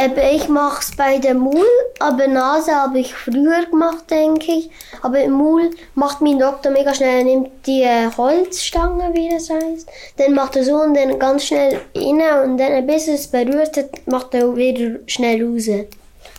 Eben, 0.00 0.36
ich 0.36 0.48
mache 0.48 0.80
es 0.80 0.94
bei 0.94 1.18
der 1.18 1.34
Mul, 1.34 1.66
aber 1.98 2.28
Nase 2.28 2.72
habe 2.72 3.00
ich 3.00 3.14
früher 3.14 3.66
gemacht, 3.66 4.08
denke 4.08 4.52
ich. 4.52 4.70
Aber 5.02 5.20
im 5.20 5.32
Mul 5.32 5.70
macht 5.96 6.20
mein 6.20 6.38
Doktor 6.38 6.70
mega 6.70 6.94
schnell, 6.94 7.18
er 7.18 7.24
nimmt 7.24 7.66
die 7.66 7.82
äh, 7.82 8.08
Holzstange, 8.16 9.12
wie 9.14 9.28
das 9.28 9.50
heißt. 9.50 9.88
Dann 10.18 10.34
macht 10.34 10.54
er 10.54 10.62
so 10.62 10.76
und 10.76 10.94
dann 10.94 11.18
ganz 11.18 11.46
schnell 11.46 11.80
rein 11.96 12.48
und 12.48 12.58
dann, 12.58 12.86
bis 12.86 13.08
es 13.08 13.26
berührt 13.26 13.76
hat, 13.76 14.06
macht 14.06 14.34
er 14.34 14.54
wieder 14.54 15.00
schnell 15.06 15.44
raus. 15.44 15.68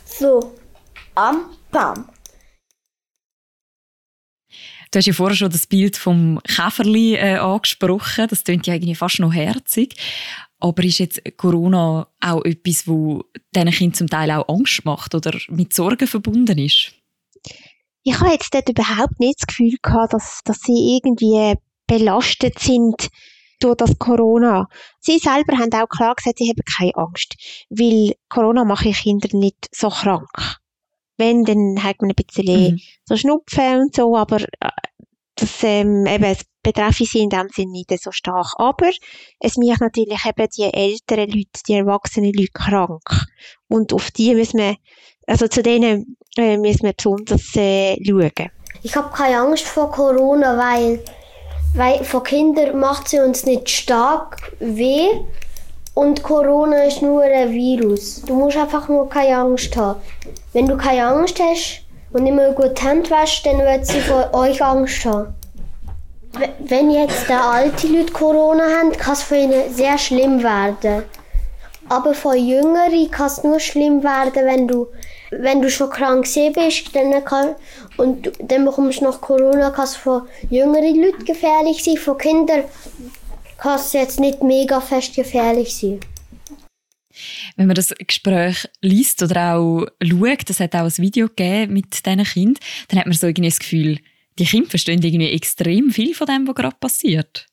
So, 0.06 0.54
am 1.16 1.50
Bam. 1.70 2.08
Du 4.92 4.98
hast 4.98 5.06
ja 5.06 5.14
vorher 5.14 5.36
schon 5.36 5.52
das 5.52 5.68
Bild 5.68 5.98
vom 5.98 6.40
Käferli 6.48 7.16
äh, 7.16 7.36
angesprochen. 7.36 8.28
Das 8.30 8.44
klingt 8.46 8.66
ja 8.68 8.74
eigentlich 8.74 8.98
fast 8.98 9.20
noch 9.20 9.34
herzig. 9.34 9.96
Aber 10.60 10.84
ist 10.84 11.00
jetzt 11.00 11.22
Corona 11.38 12.08
auch 12.20 12.44
etwas, 12.44 12.88
wo 12.88 13.24
diesen 13.56 13.72
Kindern 13.72 13.94
zum 13.94 14.08
Teil 14.08 14.32
auch 14.32 14.50
Angst 14.50 14.84
macht 14.84 15.16
oder 15.16 15.38
mit 15.48 15.74
Sorgen 15.74 16.08
verbunden 16.08 16.58
ist? 16.58 16.94
Ich 18.04 18.20
habe 18.20 18.32
jetzt 18.32 18.54
dort 18.54 18.70
überhaupt 18.70 19.20
nicht 19.20 19.40
das 19.40 19.48
Gefühl 19.48 19.76
gehabt, 19.82 20.14
dass, 20.14 20.42
dass 20.44 20.60
sie 20.62 20.98
irgendwie 20.98 21.56
belastet 21.88 22.60
sind 22.60 23.10
durch 23.60 23.78
das 23.78 23.98
Corona. 24.00 24.68
Sie 25.00 25.20
selber 25.20 25.58
haben 25.58 25.74
auch 25.74 25.90
klar 25.90 26.16
gesagt, 26.16 26.38
sie 26.38 26.50
haben 26.50 26.62
keine 26.78 26.96
Angst, 26.96 27.36
weil 27.70 28.16
Corona 28.30 28.64
mache 28.64 28.92
Kinder 28.92 29.30
nicht 29.34 29.70
so 29.72 29.90
krank. 29.90 30.60
Wenn, 31.18 31.44
dann 31.44 31.84
hat 31.84 32.02
man 32.02 32.12
ein 32.12 32.16
bisschen 32.16 32.74
mhm. 32.74 32.80
so 33.04 33.18
Schnupfen 33.18 33.82
und 33.82 33.96
so, 33.96 34.16
aber 34.16 34.42
äh, 34.42 34.70
das, 35.36 35.64
ähm, 35.64 36.06
eben, 36.06 36.24
es 36.24 36.46
betreffe 36.64 37.06
sie 37.06 37.20
in 37.20 37.30
dem 37.30 37.48
Sinne 37.50 37.72
nicht 37.72 37.92
so 38.02 38.12
stark. 38.12 38.54
Aber 38.58 38.90
es 39.40 39.58
macht 39.58 39.82
natürlich 39.82 40.20
eben 40.26 40.48
die 40.58 40.74
älteren 40.74 41.30
Leute, 41.30 41.62
die 41.68 41.74
erwachsenen 41.74 42.34
Leute 42.34 42.52
krank. 42.54 43.28
Und 43.68 43.94
auf 43.94 44.12
die 44.12 44.36
müssen 44.36 44.60
wir, 44.60 44.76
also 45.28 45.48
zu 45.48 45.62
denen 45.62 46.18
äh, 46.38 46.58
müssen 46.58 46.84
wir 46.84 46.94
besonders 46.94 47.56
äh, 47.56 47.96
schauen. 48.04 48.52
Ich 48.82 48.96
habe 48.96 49.14
keine 49.14 49.40
Angst 49.40 49.66
vor 49.66 49.92
Corona, 49.92 50.58
weil, 50.58 51.04
weil 51.76 52.04
vor 52.04 52.24
Kindern 52.24 52.80
macht 52.80 53.10
sie 53.10 53.20
uns 53.20 53.46
nicht 53.46 53.70
stark 53.70 54.38
weh. 54.60 55.10
Und 55.96 56.24
Corona 56.24 56.86
ist 56.86 57.02
nur 57.02 57.24
ein 57.24 57.52
Virus. 57.52 58.22
Du 58.22 58.34
musst 58.36 58.56
einfach 58.56 58.88
nur 58.88 59.10
keine 59.10 59.38
Angst 59.38 59.76
haben. 59.76 60.00
Wenn 60.54 60.68
du 60.68 60.78
keine 60.78 61.06
Angst 61.06 61.42
hast 61.42 61.82
und 62.14 62.26
immer 62.26 62.52
gut 62.52 62.82
Hände 62.82 63.10
wäschst, 63.10 63.46
dann 63.46 63.60
wird 63.60 63.86
sie 63.86 64.00
vor 64.00 64.34
euch 64.34 64.64
Angst 64.64 65.04
haben. 65.04 65.34
Wenn 66.60 66.92
jetzt 66.92 67.28
der 67.28 67.44
alte 67.44 67.88
Leute 67.88 68.14
Corona 68.14 68.64
haben, 68.64 68.92
kann 68.92 69.14
es 69.14 69.24
für 69.24 69.36
ihnen 69.36 69.74
sehr 69.74 69.98
schlimm 69.98 70.44
werden. 70.44 71.04
Aber 71.90 72.14
für 72.14 72.36
Jüngere 72.36 73.10
kann 73.10 73.28
es 73.28 73.44
nur 73.44 73.60
schlimm 73.60 74.04
werden, 74.04 74.46
wenn 74.46 74.68
du, 74.68 74.88
wenn 75.32 75.62
du 75.62 75.70
schon 75.72 75.90
krank 75.90 76.28
bist 76.54 76.96
dann 76.96 77.26
kann, 77.26 77.56
und 77.98 78.32
dann 78.42 78.64
bekommst 78.64 79.02
du 79.02 79.06
noch 79.06 79.20
Corona, 79.20 79.72
kann 79.72 79.86
es 79.86 79.96
für 79.96 80.28
jüngere 80.50 80.94
Leute 80.94 81.26
gefährlich 81.26 81.84
sein. 81.84 81.98
Für 81.98 82.16
Kinder 82.16 82.64
kann 83.58 83.76
es 83.76 83.92
jetzt 83.94 84.20
nicht 84.20 84.44
mega 84.44 84.80
fest 84.80 85.16
gefährlich 85.16 85.76
sein. 85.76 86.00
Wenn 87.58 87.68
man 87.68 87.76
das 87.76 87.94
Gespräch 88.08 88.70
liest 88.82 89.22
oder 89.22 89.56
auch 89.56 89.86
schaut, 90.02 90.50
es 90.50 90.60
hat 90.60 90.76
auch 90.76 90.86
ein 90.86 90.98
Video 90.98 91.28
gegeben 91.28 91.74
mit 91.74 92.06
diesen 92.06 92.24
Kindern, 92.24 92.64
dann 92.88 93.00
hat 93.00 93.08
man 93.08 93.16
so 93.16 93.28
irgendwie 93.28 93.50
das 93.50 93.60
Gefühl, 93.60 94.00
die 94.40 94.46
Kinder 94.46 94.70
verstehen 94.70 95.02
irgendwie 95.04 95.30
extrem 95.30 95.92
viel 95.92 96.16
von 96.16 96.28
dem, 96.28 96.48
was 96.48 96.56
gerade 96.56 96.78
passiert. 96.80 97.46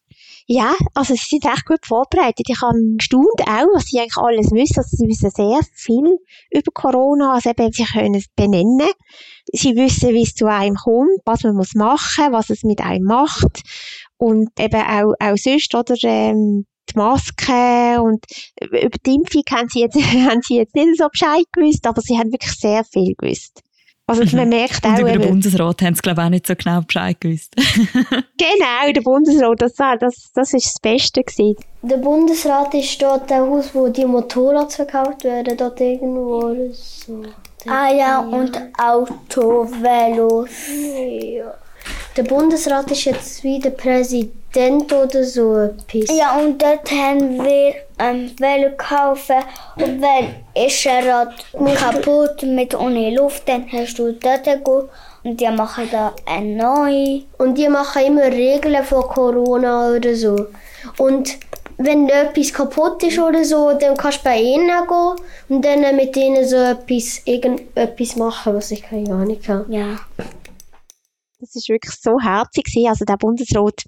Ja, 0.49 0.75
also 0.95 1.14
sie 1.14 1.26
sind 1.28 1.45
echt 1.45 1.66
gut 1.66 1.85
vorbereitet. 1.85 2.47
Ich 2.49 2.62
habe 2.62 2.78
gestaunt 2.97 3.40
auch, 3.40 3.66
was 3.75 3.87
sie 3.87 3.99
eigentlich 3.99 4.16
alles 4.16 4.52
wissen. 4.52 4.78
Also 4.78 4.97
sie 4.97 5.09
wissen 5.09 5.31
sehr 5.31 5.61
viel 5.75 6.19
über 6.52 6.73
Corona, 6.73 7.35
also 7.35 7.50
eben, 7.50 7.73
sie 7.73 7.85
können 7.85 8.14
es 8.14 8.26
benennen. 8.37 8.93
Sie 9.52 9.75
wissen, 9.75 10.11
wie 10.11 10.23
es 10.23 10.35
zu 10.35 10.47
einem 10.47 10.76
kommt, 10.76 11.21
was 11.25 11.43
man 11.43 11.57
muss 11.57 11.75
machen, 11.75 12.33
was 12.33 12.50
es 12.50 12.62
mit 12.62 12.81
einem 12.81 13.07
macht. 13.07 13.62
Und 14.19 14.50
eben 14.61 14.81
auch, 14.81 15.14
auch 15.19 15.37
sonst, 15.37 15.75
oder, 15.75 15.97
ähm, 16.05 16.64
die 16.88 16.97
Maske 16.97 18.00
und 18.00 18.25
über 18.61 18.99
die 19.05 19.14
Impfung 19.14 19.43
haben 19.50 19.69
sie 19.69 19.81
jetzt, 19.81 19.97
haben 20.31 20.43
sie 20.43 20.59
jetzt 20.59 20.76
nicht 20.76 20.97
so 20.97 21.09
Bescheid 21.09 21.45
gewusst, 21.52 21.85
aber 21.87 22.00
sie 22.00 22.16
haben 22.16 22.31
wirklich 22.31 22.55
sehr 22.55 22.85
viel 22.85 23.14
gewusst. 23.19 23.62
Also 24.09 24.23
mhm. 24.25 24.37
man 24.37 24.49
merkt 24.51 24.85
auch... 24.85 24.91
Und 24.91 25.01
über 25.01 25.13
den 25.13 25.29
Bundesrat 25.29 25.83
haben 25.83 25.95
sie 25.95 26.03
glaube 26.03 26.21
ich 26.21 26.27
auch 26.27 26.31
nicht 26.31 26.47
so 26.47 26.55
genau 26.55 26.81
Bescheid 26.81 27.21
gewusst. 27.21 27.55
genau, 27.57 28.93
der 28.95 29.01
Bundesrat, 29.01 29.61
das, 29.61 29.79
war, 29.79 29.97
das, 29.99 30.31
das 30.33 30.55
ist 30.55 30.67
das 30.67 30.81
Beste 30.81 31.23
gewesen. 31.23 31.57
Der 31.83 31.97
Bundesrat 31.97 32.73
ist 32.75 33.03
dort 33.03 33.31
ein 33.33 33.43
Haus, 33.43 33.75
wo 33.75 33.89
die 33.89 34.05
Motorrad 34.05 34.73
verkauft 34.73 35.25
werden, 35.25 35.57
dort 35.57 35.81
irgendwo 35.81 36.73
so. 36.73 37.23
Ah 37.69 37.93
ja, 37.93 38.21
und 38.21 38.57
Auto, 38.79 39.69
Velos. 39.81 40.51
Ja. 41.21 41.55
Der 42.17 42.23
Bundesrat 42.23 42.91
ist 42.91 43.05
jetzt 43.05 43.45
wie 43.45 43.59
der 43.59 43.71
Präsident 43.71 44.91
oder 44.91 45.23
so 45.23 45.55
etwas. 45.57 46.17
Ja, 46.17 46.39
und 46.39 46.63
dort 46.63 46.91
haben 46.91 47.45
wir 47.45 47.75
ähm, 47.99 48.31
Velo 48.39 48.71
kaufen. 48.77 49.37
Und 49.77 50.01
wenn 50.01 50.65
ist 50.65 50.87
ein 50.87 51.07
Rad 51.07 51.35
kaputt 51.77 52.43
mit 52.43 52.75
ohne 52.75 53.15
Luft, 53.15 53.47
dann 53.47 53.71
hast 53.71 53.99
du 53.99 54.13
dort 54.13 54.45
gehen 54.45 54.89
und 55.25 55.41
die 55.41 55.51
machen 55.51 55.89
da 55.93 56.15
eine 56.25 56.57
neue. 56.57 57.23
Und 57.37 57.59
die 57.59 57.69
machen 57.69 58.03
immer 58.07 58.25
Regeln 58.25 58.83
vor 58.83 59.09
Corona 59.09 59.91
oder 59.91 60.15
so. 60.15 60.47
Und 60.97 61.37
wenn 61.77 62.09
etwas 62.09 62.53
kaputt 62.53 63.03
ist 63.03 63.19
oder 63.19 63.45
so, 63.45 63.73
dann 63.73 63.97
kannst 63.97 64.21
du 64.21 64.25
bei 64.25 64.39
ihnen 64.39 64.69
gehen 64.69 65.17
und 65.51 65.65
dann 65.65 65.97
mit 65.97 66.17
ihnen 66.17 66.49
so 66.49 66.57
etwas, 66.57 67.21
irgendetwas 67.27 68.17
machen, 68.17 68.55
was 68.55 68.71
ich 68.71 68.83
keine 68.83 69.13
Ahnung 69.13 69.39
habe. 69.47 69.67
Ja. 69.69 69.99
Das 71.38 71.55
ist 71.55 71.69
wirklich 71.69 71.95
so 72.00 72.19
herzig 72.19 72.64
gewesen. 72.64 72.88
Also 72.88 73.05
der 73.05 73.19
Bundesrat, 73.19 73.83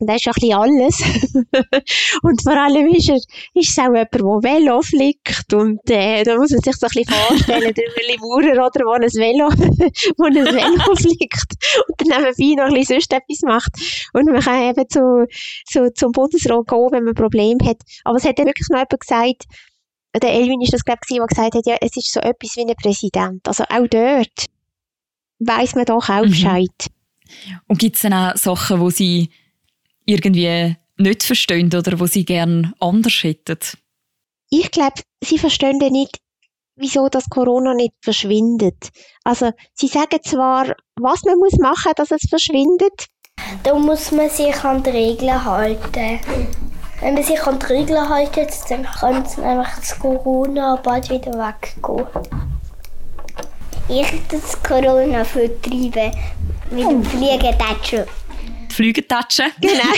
der 0.00 0.16
ist 0.16 0.24
ja 0.24 0.32
ein 0.32 0.40
bisschen 0.40 0.58
alles. 0.58 1.02
und 2.22 2.42
vor 2.42 2.60
allem 2.60 2.88
ist 2.88 3.08
er, 3.08 3.16
ist 3.16 3.70
es 3.70 3.78
auch 3.78 3.94
jemand, 3.94 4.12
der 4.12 4.22
Velo 4.22 4.82
fliegt. 4.82 5.54
Und, 5.54 5.88
äh, 5.88 6.24
da 6.24 6.36
muss 6.36 6.50
man 6.50 6.60
sich 6.60 6.74
so 6.74 6.86
ein 6.86 6.90
bisschen 6.92 7.14
vorstellen, 7.14 7.74
der 7.74 7.84
Willi 7.94 8.18
Maurer, 8.18 8.66
oder, 8.66 8.84
wo 8.86 8.92
ein 8.92 9.02
Velo, 9.02 9.50
wo 10.18 10.24
ein 10.24 10.34
Velo 10.34 10.96
fliegt. 10.96 11.54
Und 11.86 12.10
dann 12.10 12.24
nebenbei 12.24 12.60
noch 12.60 12.68
ein 12.70 12.74
bisschen 12.74 13.00
sonst 13.00 13.12
etwas 13.12 13.40
macht. 13.42 13.72
Und 14.12 14.24
man 14.24 14.40
kann 14.40 14.70
eben 14.70 14.88
zu, 14.88 15.26
zu, 15.66 15.92
zum 15.94 16.10
Bundesrat 16.10 16.66
gehen, 16.66 16.88
wenn 16.90 17.04
man 17.04 17.12
ein 17.12 17.14
Problem 17.14 17.58
hat. 17.64 17.78
Aber 18.02 18.16
es 18.16 18.24
hat 18.24 18.38
ja 18.38 18.46
wirklich 18.46 18.68
noch 18.70 18.78
jemand 18.78 19.00
gesagt, 19.00 19.44
der 20.12 20.32
Elvin 20.32 20.60
ist 20.60 20.72
das, 20.72 20.84
glaube 20.84 20.98
ich, 21.08 21.16
der 21.16 21.26
gesagt 21.26 21.54
hat, 21.54 21.66
ja, 21.66 21.76
es 21.80 21.96
ist 21.96 22.12
so 22.12 22.18
etwas 22.18 22.56
wie 22.56 22.62
ein 22.62 22.74
Präsident. 22.74 23.46
Also 23.46 23.62
auch 23.62 23.86
dort 23.86 24.49
weiß 25.40 25.74
man 25.74 25.86
doch 25.86 26.08
auch 26.08 26.24
mhm. 26.24 26.30
Bescheid. 26.30 26.86
Und 27.66 27.78
gibt 27.78 27.96
es 27.96 28.02
dann 28.02 28.12
auch 28.12 28.36
Sachen, 28.36 28.80
wo 28.80 28.90
sie 28.90 29.30
irgendwie 30.04 30.76
nicht 30.96 31.22
verstehen 31.22 31.72
oder 31.74 31.98
wo 31.98 32.06
sie 32.06 32.24
gerne 32.24 32.72
anders 32.80 33.22
hätten? 33.22 33.58
Ich 34.50 34.70
glaube, 34.70 35.02
sie 35.22 35.38
verstehen 35.38 35.78
nicht, 35.78 36.18
wieso 36.76 37.08
das 37.08 37.28
Corona 37.30 37.74
nicht 37.74 37.94
verschwindet. 38.02 38.90
Also, 39.24 39.52
sie 39.74 39.86
sagen 39.86 40.18
zwar, 40.24 40.74
was 40.96 41.22
man 41.24 41.38
muss 41.38 41.56
machen, 41.58 41.92
dass 41.96 42.10
es 42.10 42.28
verschwindet. 42.28 43.06
Da 43.62 43.74
muss 43.74 44.10
man 44.10 44.28
sich 44.28 44.56
an 44.64 44.82
die 44.82 44.90
Regeln 44.90 45.44
halten. 45.44 46.20
Wenn 47.00 47.14
man 47.14 47.22
sich 47.22 47.40
an 47.42 47.58
die 47.58 47.66
Regeln 47.66 48.12
hält, 48.12 48.50
dann 48.68 48.82
kann 48.82 49.22
es 49.22 49.36
nämlich 49.38 49.68
das 49.76 49.98
Corona 49.98 50.76
bald 50.76 51.08
wieder 51.08 51.32
weggehen 51.32 52.59
ich 53.90 54.06
das 54.28 54.62
Corona 54.62 55.24
vertreiben 55.24 56.12
mit 56.70 56.84
dem 56.84 57.04
Fliegentatschen. 57.04 58.04
Fliegentatschen? 58.70 59.46
Genau, 59.60 59.94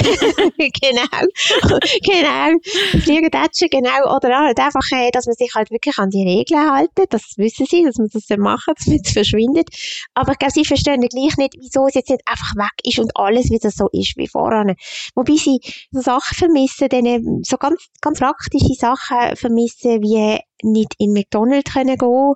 genau, 0.80 1.78
genau. 2.02 2.58
Fliegentatschen, 3.04 3.68
genau. 3.70 4.16
Oder 4.16 4.38
halt 4.38 4.58
einfach, 4.58 4.80
äh, 4.92 5.11
dass 5.11 5.26
man 5.26 5.34
sich 5.37 5.54
halt 5.54 5.70
wirklich 5.70 5.99
an 5.99 6.11
die 6.11 6.25
Regeln 6.25 6.70
halten. 6.70 7.04
Das 7.11 7.34
wissen 7.37 7.66
sie, 7.68 7.84
dass 7.84 7.96
man 7.96 8.08
das 8.12 8.26
dann 8.26 8.40
machen, 8.40 8.75
damit 8.84 9.06
es 9.06 9.12
verschwindet. 9.12 9.68
Aber 10.14 10.32
ich 10.32 10.38
glaube, 10.38 10.52
sie 10.52 10.64
verstehen 10.64 11.00
gleich 11.00 11.37
nicht, 11.37 11.54
wieso 11.58 11.87
es 11.87 11.94
jetzt 11.94 12.11
nicht 12.11 12.22
einfach 12.26 12.54
weg 12.56 12.72
ist 12.84 12.99
und 12.99 13.12
alles 13.14 13.50
wieder 13.50 13.70
so 13.70 13.88
ist 13.92 14.16
wie 14.16 14.28
vorher. 14.28 14.75
Wobei 15.14 15.37
sie 15.37 15.61
so 15.90 16.00
Sachen 16.00 16.37
vermissen, 16.37 16.88
dann 16.88 17.42
so 17.42 17.56
ganz, 17.56 17.87
ganz 18.00 18.18
praktische 18.18 18.75
Sachen 18.75 19.37
vermissen, 19.37 20.02
wie 20.02 20.38
nicht 20.62 20.94
in 20.99 21.12
McDonald's 21.12 21.72
können 21.72 21.96
gehen 21.96 22.34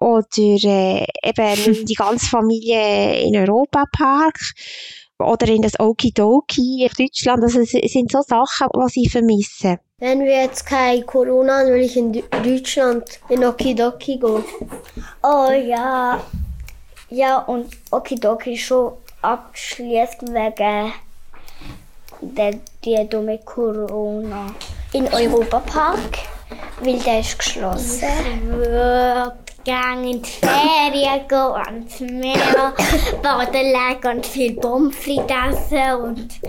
oder 0.00 0.26
äh, 0.40 1.06
eben 1.22 1.84
die 1.84 1.94
ganze 1.94 2.26
Familie 2.26 3.20
in 3.22 3.36
Europapark 3.36 4.38
oder 5.18 5.48
in 5.48 5.62
das 5.62 5.78
Okidoki 5.80 6.84
in 6.84 7.06
Deutschland. 7.06 7.42
Also 7.42 7.60
es 7.60 7.70
sind 7.70 8.12
so 8.12 8.22
Sachen, 8.22 8.68
die 8.74 8.88
sie 8.88 9.08
vermissen. 9.08 9.78
Wenn 9.98 10.20
wir 10.20 10.42
jetzt 10.42 10.64
kein 10.64 11.04
Corona 11.04 11.58
haben, 11.58 11.72
will 11.72 11.82
ich 11.82 11.96
in 11.96 12.12
Deutschland 12.12 13.20
in 13.28 13.44
Okidoki 13.44 14.18
gehen. 14.18 14.44
Oh 15.22 15.50
ja. 15.50 16.20
Ja, 17.10 17.38
und 17.38 17.66
Okidoki 17.90 18.52
ist 18.52 18.62
schon 18.62 18.92
abgeschlossen 19.22 20.34
wegen 20.34 20.92
der, 22.20 22.54
die 22.84 23.08
dumme 23.08 23.38
Corona. 23.38 24.54
In 24.92 25.12
Europapark, 25.12 26.18
weil 26.80 26.98
der 27.00 27.20
ist 27.20 27.38
geschlossen. 27.38 28.06
Gegangen 29.64 30.04
in 30.04 30.22
die 30.22 30.28
Ferien, 30.28 31.28
gehen 31.28 31.38
ans 31.38 32.00
Meer, 32.00 32.74
baden 33.22 33.52
legen 33.52 34.16
und 34.16 34.26
viel 34.26 34.54
Pommes 34.54 34.96
essen 35.06 36.00
und 36.02 36.40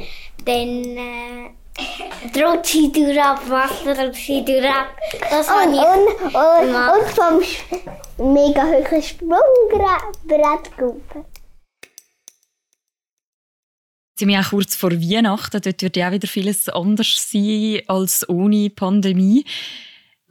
dann 0.45 0.97
äh, 0.97 2.39
rutsche 2.39 2.89
durch 2.89 3.21
ab 3.21 3.41
Wasser, 3.49 4.05
rutsche 4.05 4.43
durch 4.43 4.65
ab. 4.65 4.95
Das 5.29 5.47
und, 5.49 5.73
ich 5.73 5.79
und, 5.79 6.35
und, 6.35 6.75
und 6.75 7.09
vom 8.17 8.33
mega 8.33 8.63
hohen 8.63 9.03
Sprungbrett 9.03 10.77
gerufen. 10.77 11.25
sind 14.19 14.27
wir 14.27 14.41
auch 14.41 14.49
kurz 14.49 14.75
vor 14.75 14.91
Weihnachten. 14.91 15.61
Dort 15.61 15.81
wird 15.81 15.95
ja 15.95 16.09
auch 16.09 16.11
wieder 16.11 16.27
vieles 16.27 16.67
anders 16.69 17.29
sein 17.31 17.81
als 17.87 18.27
ohne 18.27 18.69
Pandemie. 18.69 19.45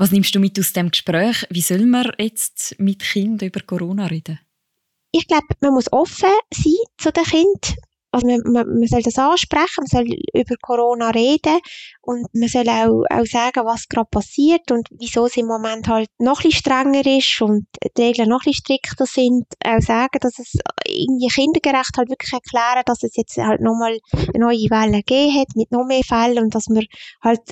Was 0.01 0.13
nimmst 0.13 0.33
du 0.33 0.39
mit 0.39 0.57
aus 0.61 0.73
dem 0.73 0.93
Gespräch? 0.93 1.45
Wie 1.51 1.61
soll 1.61 1.85
man 1.85 2.13
jetzt 2.19 2.79
mit 2.79 3.01
Kindern 3.01 3.49
über 3.49 3.61
Corona 3.61 4.07
reden? 4.07 4.39
Ich 5.11 5.27
glaube, 5.27 5.47
man 5.61 5.75
muss 5.75 5.93
offen 5.93 6.31
sein 6.55 6.73
zu 6.99 7.11
den 7.11 7.25
Kindern. 7.25 7.75
Also 8.13 8.27
man, 8.29 8.41
man, 8.45 8.79
man 8.79 8.87
soll 8.87 9.03
das 9.03 9.19
ansprechen, 9.19 9.67
man 9.79 9.87
soll 9.87 10.17
über 10.33 10.55
Corona 10.63 11.11
reden 11.11 11.59
und 12.01 12.27
man 12.33 12.49
soll 12.49 12.69
auch, 12.69 13.05
auch 13.11 13.27
sagen, 13.27 13.67
was 13.67 13.89
gerade 13.89 14.09
passiert 14.09 14.71
und 14.71 14.89
wieso 14.99 15.27
es 15.27 15.37
im 15.37 15.47
Moment 15.47 15.89
halt 15.89 16.09
noch 16.19 16.45
ein 16.45 16.53
strenger 16.53 17.05
ist 17.05 17.43
und 17.43 17.67
die 17.97 18.03
Regeln 18.03 18.29
noch 18.29 18.47
ein 18.47 18.55
strikter 18.55 19.05
sind. 19.05 19.47
Auch 19.63 19.81
sagen, 19.81 20.19
dass 20.21 20.39
es 20.39 20.55
irgendwie 20.87 21.29
kindergerecht 21.29 21.97
halt 21.99 22.09
wirklich 22.09 22.33
erklären, 22.33 22.83
dass 22.87 23.03
es 23.03 23.17
jetzt 23.17 23.37
halt 23.37 23.61
nochmal 23.61 23.99
eine 24.13 24.45
neue 24.45 24.71
Welle 24.71 25.03
gegeben 25.03 25.41
hat 25.41 25.49
mit 25.57 25.73
noch 25.73 25.85
mehr 25.85 26.05
Fällen 26.05 26.45
und 26.45 26.55
dass 26.55 26.69
wir 26.69 26.87
halt 27.21 27.43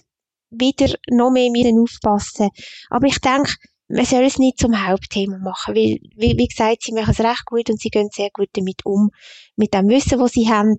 wieder 0.58 0.92
noch 1.08 1.30
mehr 1.30 1.50
müssen 1.50 1.80
aufpassen. 1.80 2.50
Aber 2.90 3.06
ich 3.06 3.18
denke, 3.20 3.54
man 3.88 4.04
soll 4.04 4.24
es 4.24 4.38
nicht 4.38 4.58
zum 4.58 4.86
Hauptthema 4.86 5.38
machen, 5.38 5.74
weil, 5.74 5.98
wie, 6.16 6.36
wie 6.36 6.48
gesagt, 6.48 6.82
sie 6.82 6.92
machen 6.92 7.10
es 7.10 7.20
recht 7.20 7.44
gut 7.46 7.70
und 7.70 7.80
sie 7.80 7.90
gehen 7.90 8.08
sehr 8.12 8.30
gut 8.32 8.48
damit 8.54 8.84
um, 8.84 9.10
mit 9.56 9.74
dem 9.74 9.88
Wissen, 9.88 10.18
was 10.18 10.32
sie 10.32 10.48
haben 10.48 10.78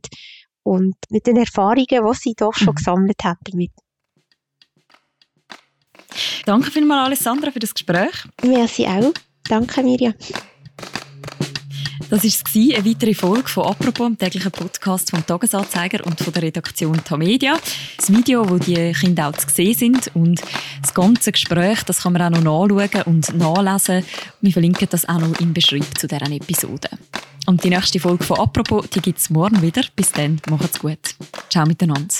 und 0.63 0.95
mit 1.09 1.25
den 1.25 1.37
Erfahrungen, 1.37 1.85
die 1.87 2.17
sie 2.17 2.33
doch 2.35 2.53
schon 2.53 2.73
mhm. 2.73 2.75
gesammelt 2.75 3.23
haben 3.23 3.39
damit. 3.49 3.71
Danke 6.45 6.71
vielmals, 6.71 7.07
Alessandra, 7.07 7.51
für 7.51 7.59
das 7.59 7.73
Gespräch. 7.73 8.25
Merci 8.43 8.85
auch. 8.85 9.13
Danke, 9.47 9.83
Mirja. 9.83 10.13
Das 12.09 12.23
war 12.23 12.77
eine 12.77 12.85
weitere 12.85 13.13
Folge 13.13 13.49
von 13.49 13.65
«Apropos», 13.65 14.07
dem 14.07 14.17
täglichen 14.17 14.51
Podcast 14.51 15.09
vom 15.09 15.25
«Tagesanzeiger» 15.25 16.05
und 16.05 16.17
von 16.17 16.31
der 16.31 16.43
Redaktion 16.43 17.03
Tamedia. 17.03 17.57
Das 17.97 18.09
Video, 18.09 18.49
wo 18.49 18.57
die 18.57 18.93
Kinder 18.93 19.27
auch 19.27 19.33
zu 19.33 19.49
sehen 19.49 19.73
sind 19.73 20.11
und 20.13 20.41
das 20.81 20.93
ganze 20.93 21.33
Gespräch, 21.33 21.83
das 21.83 22.03
kann 22.03 22.13
man 22.13 22.21
auch 22.21 22.41
noch 22.41 22.69
nachschauen 22.69 23.03
und 23.03 23.35
nachlesen. 23.35 24.05
Wir 24.39 24.53
verlinken 24.53 24.87
das 24.89 25.07
auch 25.09 25.19
noch 25.19 25.37
im 25.41 25.53
Beschreibung 25.53 25.93
zu 25.97 26.07
dieser 26.07 26.31
Episode. 26.31 26.89
Und 27.45 27.65
die 27.65 27.69
nächste 27.69 27.99
Folge 27.99 28.23
von 28.23 28.39
«Apropos», 28.39 28.89
die 28.89 29.01
gibt 29.01 29.19
es 29.19 29.29
morgen 29.29 29.61
wieder. 29.61 29.83
Bis 29.93 30.11
dann, 30.13 30.39
macht's 30.49 30.79
gut. 30.79 30.99
Ciao 31.49 31.65
miteinander. 31.65 32.15